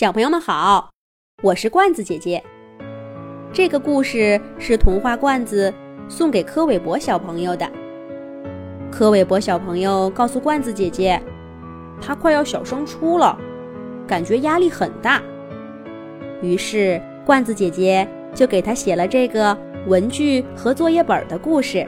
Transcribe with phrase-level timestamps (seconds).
[0.00, 0.90] 小朋友们好，
[1.42, 2.42] 我是罐子姐姐。
[3.52, 5.70] 这个故事是童话罐子
[6.08, 7.70] 送给柯伟博小朋友的。
[8.90, 11.22] 柯伟博小朋友告诉罐子姐姐，
[12.00, 13.38] 他快要小升初了，
[14.08, 15.22] 感觉压力很大。
[16.40, 19.54] 于是罐子姐姐就给他写了这个
[19.86, 21.86] 文具和作业本的故事，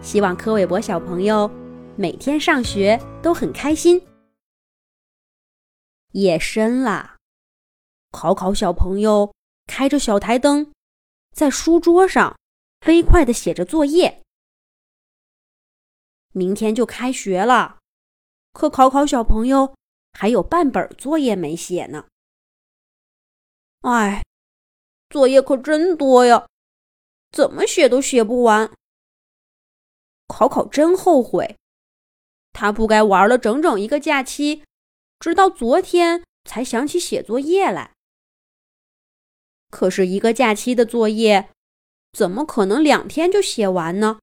[0.00, 1.50] 希望柯伟博小朋友
[1.96, 4.00] 每天上学都很开心。
[6.12, 7.15] 夜深了。
[8.16, 9.34] 考考小朋友
[9.66, 10.72] 开着小台灯，
[11.32, 12.34] 在书桌上
[12.80, 14.22] 飞快地写着作业。
[16.32, 17.76] 明天就开学了，
[18.54, 19.74] 可考考小朋友
[20.14, 22.06] 还有半本作业没写呢。
[23.82, 24.24] 哎，
[25.10, 26.48] 作业可真多呀，
[27.30, 28.72] 怎么写都写不完。
[30.26, 31.58] 考考真后悔，
[32.54, 34.64] 他不该玩了整整一个假期，
[35.20, 37.94] 直到昨天才想起写作业来。
[39.70, 41.50] 可是，一个假期的作业，
[42.12, 44.20] 怎么可能两天就写完呢？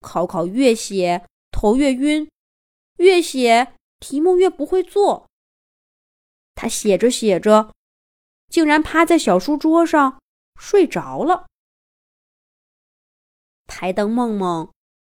[0.00, 2.30] 考考越写头越晕，
[2.96, 5.28] 越写题目越不会做。
[6.54, 7.74] 他写着写着，
[8.48, 10.20] 竟然趴在小书桌上
[10.58, 11.46] 睡着了。
[13.66, 14.72] 台灯梦梦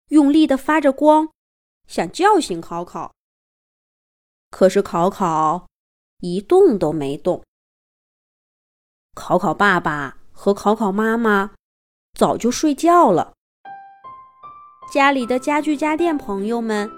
[0.08, 1.30] 用力的发着光，
[1.86, 3.14] 想叫醒考考，
[4.50, 5.68] 可是考考
[6.18, 7.44] 一动都没动。
[9.14, 11.50] 考考爸爸和考考妈妈
[12.18, 13.34] 早就睡觉了，
[14.90, 16.90] 家里的家具家电朋友们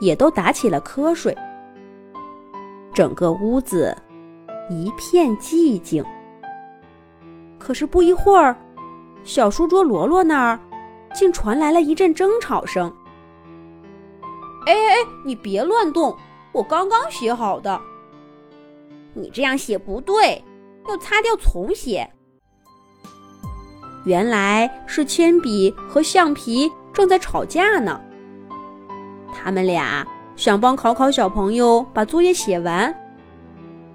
[0.00, 1.36] 也都打起了瞌睡，
[2.92, 3.96] 整个屋子
[4.68, 6.04] 一片寂静。
[7.56, 8.56] 可是不一会儿，
[9.22, 10.58] 小书桌罗罗那儿
[11.14, 12.92] 竟传来了一阵争吵声
[14.66, 16.16] ：“哎哎哎，你别乱动，
[16.50, 17.80] 我刚刚写好的，
[19.14, 20.44] 你这样写不对。”
[20.88, 22.08] 要擦掉重写。
[24.04, 28.00] 原来是铅笔和橡皮正在吵架呢。
[29.34, 32.94] 他们俩想帮考考小朋友把作业写完，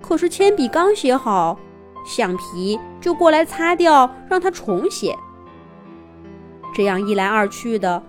[0.02, 1.58] 可是铅笔刚写好，
[2.06, 5.18] 橡皮就过来擦掉，让他重写。
[6.76, 8.02] 这样一来二去的，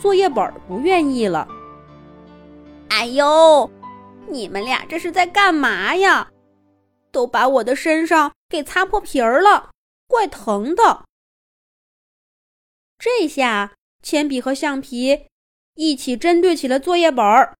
[0.00, 1.46] 作业本不愿意了。
[2.88, 3.70] 哎呦，
[4.28, 6.28] 你们俩这是在干嘛呀？
[7.10, 9.70] 都把我的身上给擦破皮儿了，
[10.06, 11.04] 怪疼的。
[12.98, 15.28] 这下铅笔和橡皮
[15.74, 17.56] 一起针对起了作业本儿。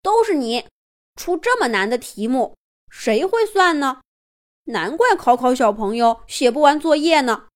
[0.00, 0.66] 都是你
[1.16, 2.56] 出这么难的题目，
[2.90, 4.00] 谁会算呢？
[4.64, 7.48] 难怪考考小朋友写不完作业呢。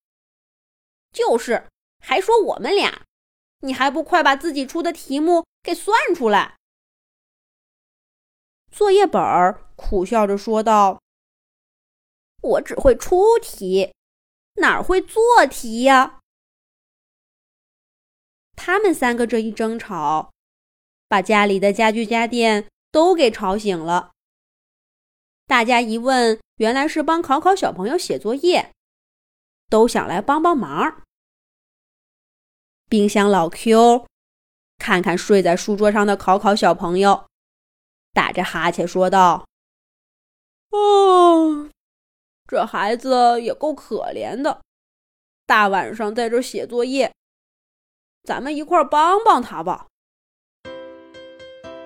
[1.12, 1.68] 就是，
[2.00, 3.02] 还说我们俩，
[3.60, 6.58] 你还不快把自己出的题目给算出来？
[8.72, 9.60] 作业本儿。
[9.76, 11.02] 苦笑着说道
[12.40, 13.92] ：“我只会出题，
[14.54, 16.20] 哪会做题呀？”
[18.54, 20.32] 他们三个这一争吵，
[21.08, 24.12] 把家里的家具家电都给吵醒了。
[25.46, 28.72] 大家一问，原来是帮考考小朋友写作业，
[29.68, 31.02] 都想来帮帮忙。
[32.88, 34.06] 冰箱老 Q
[34.78, 37.26] 看看睡在书桌上的考考小朋友，
[38.12, 39.46] 打着哈欠说道。
[40.70, 41.68] 哦，
[42.46, 44.60] 这孩子也够可怜的，
[45.46, 47.12] 大晚上在这写作业，
[48.24, 49.86] 咱们一块帮帮他吧。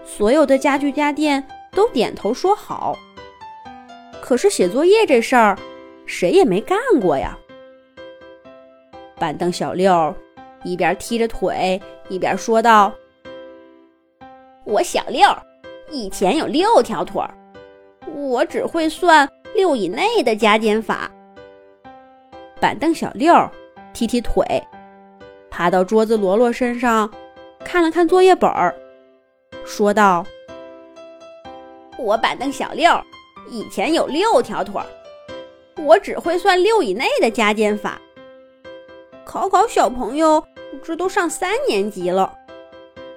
[0.04, 2.96] 所有的家具家电都点头说好。
[4.22, 5.58] 可是写作业这事儿，
[6.06, 7.38] 谁也没干过呀。
[9.16, 10.14] 板凳小六
[10.64, 12.92] 一边踢着腿，一边说道
[14.64, 15.28] ：“我小六
[15.90, 17.32] 以前有六条腿儿。”
[18.14, 21.10] 我只会算六以内的加减法。
[22.60, 23.34] 板凳小六
[23.92, 24.44] 踢踢腿，
[25.50, 27.10] 爬到桌子罗罗身上，
[27.64, 28.74] 看了看作业本儿，
[29.64, 30.24] 说道
[31.98, 32.90] ：“我板凳小六
[33.50, 34.86] 以前有六条腿儿，
[35.82, 38.00] 我只会算六以内的加减法。
[39.26, 40.42] 考考小朋友，
[40.82, 42.32] 这都上三年级了，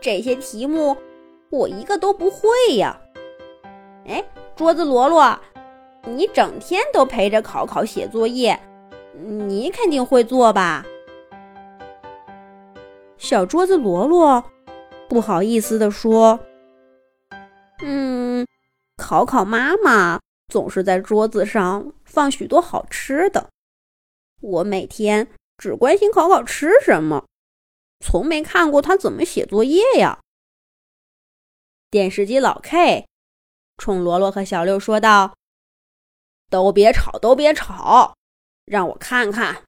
[0.01, 0.97] 这些题目
[1.49, 2.99] 我一个都不会呀。”
[4.05, 4.23] 哎。
[4.55, 5.39] 桌子罗罗，
[6.03, 8.59] 你整天都陪着考考写作业，
[9.17, 10.85] 你肯定会做吧？
[13.17, 14.43] 小桌子罗罗
[15.07, 16.37] 不好意思地说
[17.81, 18.45] ：“嗯，
[18.97, 20.19] 考考妈妈
[20.49, 23.47] 总是在桌子上放许多好吃的，
[24.41, 25.25] 我每天
[25.57, 27.23] 只关心考考吃什么，
[28.05, 30.19] 从没看过他怎么写作业呀。”
[31.91, 33.05] 电视机老 K。
[33.77, 35.35] 冲罗罗和小六说道
[36.51, 38.15] ：“都别吵，都别吵，
[38.65, 39.63] 让我看看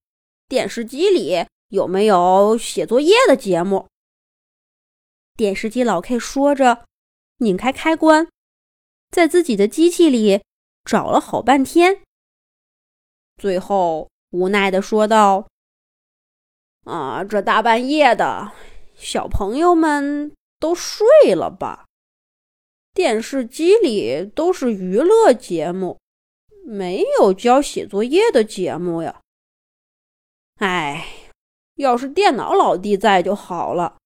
[0.47, 3.87] 电视机里有没有写作业的节目。”
[5.37, 6.85] 电视机老 K 说着，
[7.37, 8.27] 拧开开关，
[9.09, 10.43] 在自己的机器里
[10.83, 12.03] 找了好半天，
[13.37, 15.47] 最后无奈的说道
[16.83, 18.51] ：“啊，这大半夜的，
[18.93, 21.85] 小朋友们都睡了吧？
[22.93, 25.99] 电视机里都是娱乐节目，
[26.65, 29.21] 没有教写作业的节目呀。
[30.57, 31.07] 哎，
[31.75, 33.97] 要是电脑老弟在就好了。”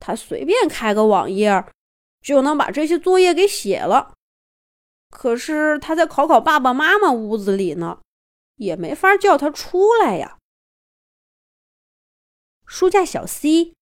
[0.00, 1.64] 他随便开个网页，
[2.20, 4.14] 就能把这些作业给写了。
[5.10, 8.00] 可是他在考考爸爸妈妈屋子里呢，
[8.56, 10.38] 也没法叫他出来呀。
[12.66, 13.74] 书架小 C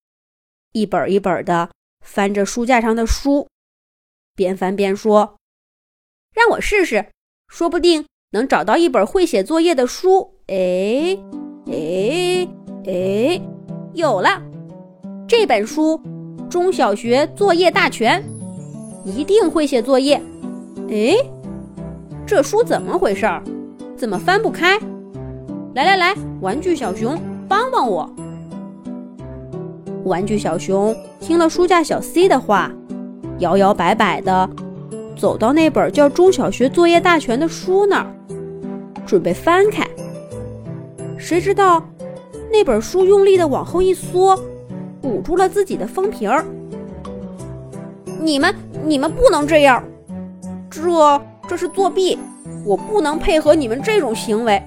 [0.73, 1.71] 一本一本的
[2.05, 3.49] 翻着书架上的书，
[4.41, 5.37] 边翻边说
[6.35, 7.05] ：“让我试试，
[7.47, 11.19] 说不定能找到一本会写作业的书。”哎
[11.67, 12.49] 哎
[12.87, 13.43] 哎，
[13.93, 14.41] 有了！
[15.29, 16.01] 这本书
[16.49, 18.23] 《中小学作业大全》，
[19.05, 20.19] 一定会写作业。
[20.89, 21.15] 哎，
[22.27, 23.45] 这书怎么回事儿？
[23.95, 24.79] 怎么翻不开？
[25.75, 28.11] 来来来，玩具小熊，帮帮我！
[30.07, 32.73] 玩具小熊听了书架小 C 的话，
[33.41, 34.49] 摇摇摆摆的
[35.17, 38.07] 走到那本叫《中小学作业大全》的书那儿，
[39.05, 39.87] 准备翻开。
[41.19, 41.83] 谁知道
[42.51, 44.39] 那本书用力的往后一缩。
[45.03, 46.45] 捂住了自己的封皮儿。
[48.21, 48.55] 你们，
[48.85, 49.83] 你们不能这样，
[50.69, 52.19] 这这是作弊，
[52.67, 54.63] 我不能配合你们这种行为。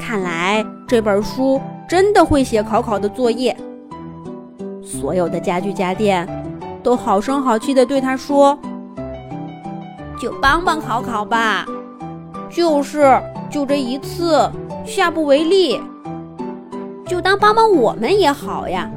[0.00, 3.56] 看来这本书真的会写考考的作业。
[4.80, 6.26] 所有的家具家电
[6.88, 8.58] 都好声好气的对他说
[10.18, 11.66] ：“就帮帮考考吧，
[12.48, 14.50] 就是就这一次，
[14.86, 15.78] 下不为例。”
[17.06, 18.90] 就当帮帮我们也好呀，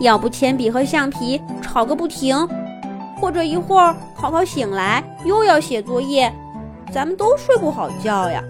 [0.00, 2.46] 要不铅笔和橡皮吵个不停，
[3.18, 6.30] 或者一会儿考考醒来又要写作业，
[6.92, 8.44] 咱们都睡不好觉呀。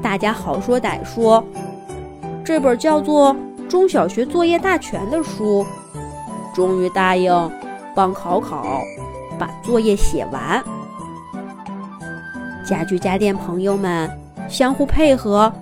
[0.00, 1.42] 大家好说歹说，
[2.44, 3.34] 这本叫做
[3.66, 5.66] 《中小学作业大全》的书，
[6.54, 7.50] 终于答应
[7.94, 8.80] 帮考考
[9.38, 10.64] 把作业写完。
[12.66, 14.10] 家具家电朋友们
[14.48, 15.52] 相互配合。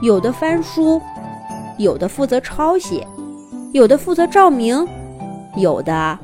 [0.00, 0.98] 有的翻书，
[1.76, 3.06] 有的负责抄写，
[3.72, 4.88] 有的负责照明，
[5.56, 6.18] 有的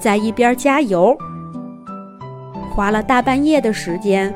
[0.00, 1.16] 在一边加油。
[2.74, 4.34] 花了大半夜的时间，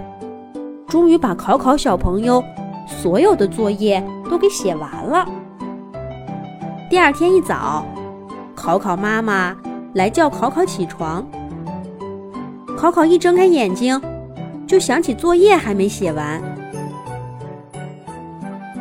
[0.86, 2.40] 终于把考考小朋友
[2.86, 4.00] 所有的作业
[4.30, 5.26] 都给写完了。
[6.88, 7.84] 第二天一早，
[8.64, 9.54] 考考妈妈
[9.92, 11.22] 来叫考考起床。
[12.78, 14.00] 考考一睁开眼睛，
[14.66, 16.40] 就想起作业还没写完。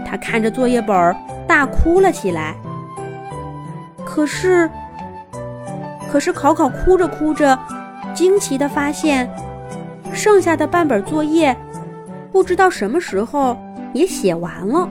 [0.05, 1.13] 他看着作业本，
[1.45, 2.55] 大哭了起来。
[4.05, 4.71] 可是，
[6.09, 7.59] 可是考考哭着哭着，
[8.13, 9.29] 惊奇的发现，
[10.13, 11.53] 剩下的半本作业，
[12.31, 13.57] 不知道什么时候
[13.91, 14.87] 也写完了。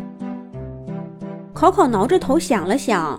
[1.55, 3.19] 考考挠着头想了想，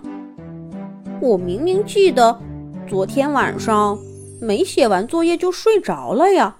[1.24, 2.38] 我明明记得
[2.86, 3.98] 昨天晚上
[4.42, 6.60] 没写完作业就睡着了呀，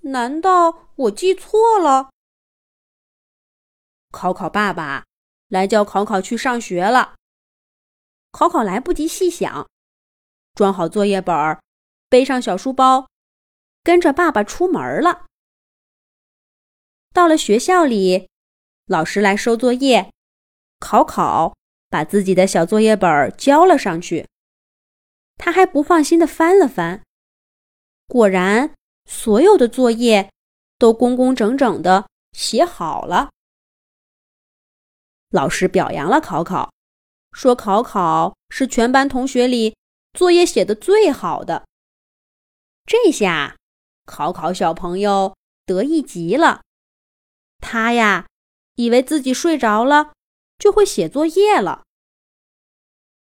[0.00, 2.10] 难道我记错了？
[4.10, 5.04] 考考爸爸
[5.46, 7.14] 来叫考考去上学了。
[8.32, 9.68] 考考来不及细想，
[10.56, 11.62] 装好作业本儿，
[12.08, 13.08] 背上小书包，
[13.84, 15.26] 跟着爸爸出门了。
[17.12, 18.28] 到了学校里，
[18.86, 20.10] 老师来收作业，
[20.80, 21.54] 考考
[21.90, 24.26] 把自己的小作业本交了上去。
[25.36, 27.02] 他还不放心的翻了翻，
[28.06, 28.72] 果然
[29.04, 30.30] 所有的作业
[30.78, 33.30] 都工工整整的写好了。
[35.30, 36.72] 老师表扬了考考，
[37.32, 39.76] 说考考是全班同学里
[40.12, 41.64] 作业写的最好的。
[42.84, 43.56] 这下，
[44.04, 46.62] 考考小朋友得意极了。
[47.58, 48.26] 他呀，
[48.74, 50.12] 以为自己睡着了
[50.60, 51.82] 就会写作业了。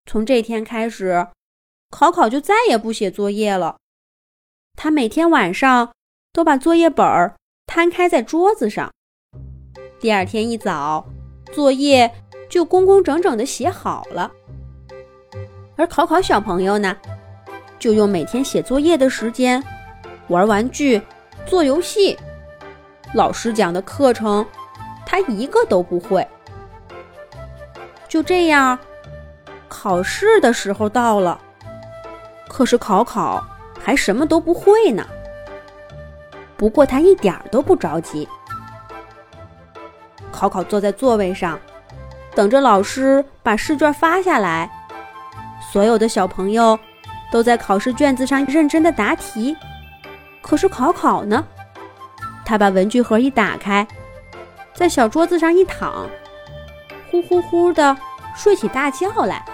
[0.06, 1.28] 从这天开始，
[1.90, 3.76] 考考就再也不写作业了。
[4.74, 5.92] 他每天晚上
[6.32, 7.06] 都把作业本
[7.66, 8.92] 摊开在桌子上，
[10.00, 11.06] 第二天一早。
[11.52, 12.08] 作业
[12.48, 14.30] 就工工整整的写好了，
[15.76, 16.96] 而考考小朋友呢，
[17.76, 19.60] 就用每天写作业的时间
[20.28, 21.02] 玩玩具、
[21.46, 22.16] 做游戏。
[23.14, 24.46] 老师讲的课程，
[25.04, 26.24] 他一个都不会。
[28.10, 28.76] 就这样，
[29.68, 31.40] 考试的时候到了，
[32.48, 33.42] 可是考考
[33.80, 35.06] 还什么都不会呢。
[36.56, 38.28] 不过他一点儿都不着急。
[40.32, 41.56] 考考坐在座位上，
[42.34, 44.68] 等着老师把试卷发下来。
[45.70, 46.76] 所有的小朋友
[47.30, 49.56] 都在考试卷子上认真的答题。
[50.42, 51.46] 可是考考呢？
[52.44, 53.86] 他把文具盒一打开，
[54.74, 56.10] 在小桌子上一躺，
[57.10, 57.96] 呼呼呼的
[58.36, 59.44] 睡起大觉来。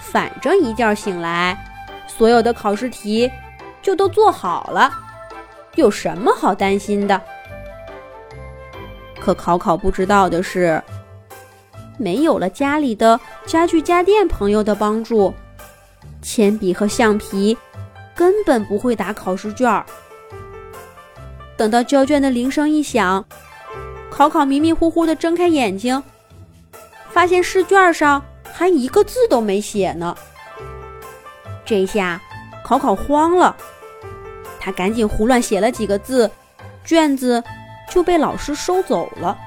[0.00, 1.56] 反正一觉醒来，
[2.06, 3.30] 所有的考试题
[3.82, 4.90] 就都做好了，
[5.74, 7.20] 有什么好担心的？
[9.20, 10.82] 可考考不知道的是，
[11.98, 15.34] 没有了家里的家具家电朋友的帮助，
[16.22, 17.56] 铅笔和橡皮。
[18.14, 19.86] 根本不会打考试卷儿。
[21.56, 23.24] 等到交卷的铃声一响，
[24.18, 26.02] 考考迷迷糊糊的睁开眼睛，
[27.12, 28.20] 发现试卷上
[28.52, 30.16] 还一个字都没写呢。
[31.64, 32.20] 这下
[32.64, 33.54] 考考慌了，
[34.58, 36.28] 他赶紧胡乱写了几个字，
[36.84, 37.44] 卷子
[37.88, 39.38] 就被老师收走了。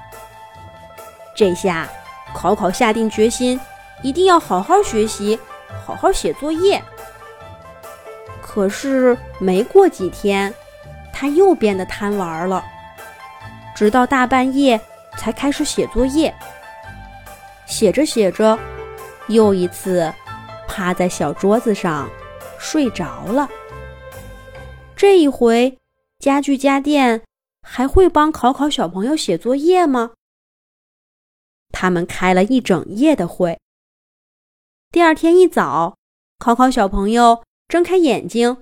[1.35, 1.89] 这下
[2.33, 3.59] 考考下定决心，
[4.01, 5.37] 一定要好好学习，
[5.85, 6.81] 好好写作业。
[8.41, 10.53] 可是没过几天，
[11.11, 12.63] 他又变得贪玩了，
[13.81, 14.79] 直到大半夜
[15.17, 16.31] 才开始写作业。
[17.65, 18.55] 写着写着，
[19.27, 20.13] 又一次
[20.67, 22.07] 趴在小桌子上
[22.59, 23.49] 睡着了。
[24.95, 25.79] 这一回，
[26.19, 27.23] 家具家电
[27.63, 30.11] 还会帮考考小朋友写作业吗？
[31.71, 33.59] 他们开了一整夜的会。
[34.91, 35.97] 第二天一早，
[36.37, 37.43] 考考小朋友。
[37.67, 38.61] 睁开眼睛，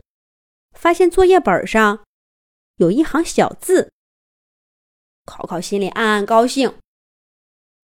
[0.72, 2.06] 发现作业本上
[2.78, 3.92] 有一行小字。
[5.30, 6.80] 考考心里暗暗高兴。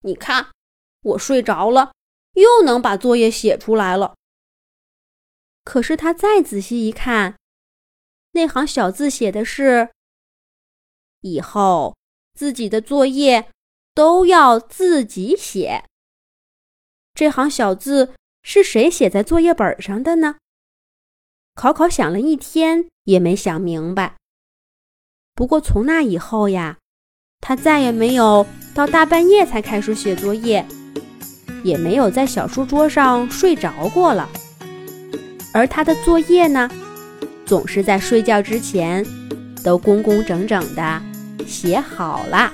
[0.02, 0.50] 你看，
[1.02, 1.94] 我睡着了，
[2.34, 4.16] 又能把作业写出来了。
[5.64, 7.38] 可是他再仔细一看，
[8.32, 9.92] 那行小字写的是
[11.22, 11.96] ：“以后
[12.34, 13.52] 自己的作业
[13.94, 15.86] 都要自己写。”
[17.14, 20.38] 这行小字是谁写在作业本上的呢？
[21.54, 24.18] 考考想了一天也没想明白。
[25.34, 26.78] 不过从那以后呀，
[27.42, 30.66] 他再也没有到大半夜才开始写作业，
[31.64, 34.28] 也没有在小书桌上睡着过了。
[35.54, 36.70] 而他的作业呢，
[37.46, 39.06] 总是在睡觉之前
[39.64, 41.02] 都工工整整的
[41.46, 42.52] 写好了。